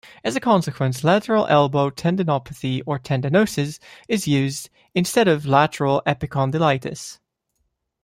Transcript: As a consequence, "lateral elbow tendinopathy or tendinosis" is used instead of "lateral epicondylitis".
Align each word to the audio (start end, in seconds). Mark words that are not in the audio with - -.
As 0.23 0.35
a 0.35 0.39
consequence, 0.39 1.03
"lateral 1.03 1.45
elbow 1.45 1.91
tendinopathy 1.91 2.81
or 2.87 2.97
tendinosis" 2.97 3.77
is 4.07 4.27
used 4.27 4.71
instead 4.95 5.27
of 5.27 5.45
"lateral 5.45 6.01
epicondylitis". 6.07 7.19